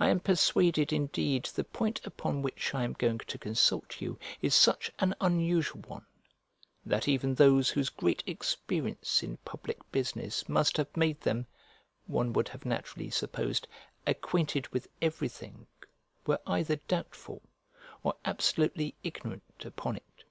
I 0.00 0.08
am 0.08 0.20
persuaded 0.20 0.90
indeed 0.90 1.44
the 1.44 1.64
point 1.64 2.00
upon 2.06 2.40
which 2.40 2.74
I 2.74 2.82
am 2.82 2.94
going 2.94 3.18
to 3.18 3.36
consult 3.36 4.00
you 4.00 4.18
is 4.40 4.54
such 4.54 4.90
an 5.00 5.14
unusual 5.20 5.82
one 5.82 6.06
that 6.86 7.08
even 7.08 7.34
those 7.34 7.68
whose 7.68 7.90
great 7.90 8.22
experience 8.26 9.22
in 9.22 9.36
public 9.44 9.92
business 9.92 10.48
must 10.48 10.78
have 10.78 10.96
made 10.96 11.20
them, 11.20 11.46
one 12.06 12.32
would 12.32 12.48
have 12.48 12.64
naturally 12.64 13.10
supposed, 13.10 13.68
acquainted 14.06 14.66
with 14.68 14.88
everything 15.02 15.66
were 16.26 16.40
either 16.46 16.76
doubtful 16.88 17.42
or 18.02 18.16
absolutely 18.24 18.94
ignorant 19.02 19.42
upon 19.62 19.96
it. 19.96 20.24